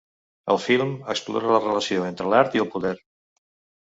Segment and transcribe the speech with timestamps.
[0.53, 2.95] El film explora la relació entre l’art i el poder.